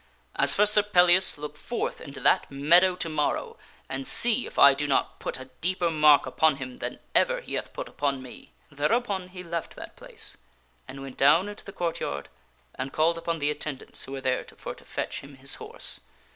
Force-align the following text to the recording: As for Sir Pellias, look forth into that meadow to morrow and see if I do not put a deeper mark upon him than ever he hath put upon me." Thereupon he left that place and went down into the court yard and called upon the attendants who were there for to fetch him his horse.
As 0.35 0.55
for 0.55 0.65
Sir 0.65 0.81
Pellias, 0.81 1.37
look 1.37 1.55
forth 1.55 2.01
into 2.01 2.19
that 2.21 2.49
meadow 2.49 2.95
to 2.95 3.07
morrow 3.07 3.57
and 3.87 4.07
see 4.07 4.47
if 4.47 4.57
I 4.57 4.73
do 4.73 4.87
not 4.87 5.19
put 5.19 5.39
a 5.39 5.45
deeper 5.61 5.91
mark 5.91 6.25
upon 6.25 6.55
him 6.55 6.77
than 6.77 6.97
ever 7.13 7.39
he 7.41 7.53
hath 7.53 7.71
put 7.71 7.87
upon 7.87 8.19
me." 8.19 8.51
Thereupon 8.71 9.27
he 9.27 9.43
left 9.43 9.75
that 9.75 9.95
place 9.95 10.37
and 10.87 11.03
went 11.03 11.17
down 11.17 11.47
into 11.47 11.63
the 11.63 11.71
court 11.71 11.99
yard 11.99 12.29
and 12.73 12.91
called 12.91 13.19
upon 13.19 13.37
the 13.37 13.51
attendants 13.51 14.01
who 14.05 14.13
were 14.13 14.21
there 14.21 14.43
for 14.57 14.73
to 14.73 14.83
fetch 14.85 15.21
him 15.21 15.35
his 15.35 15.53
horse. 15.61 15.99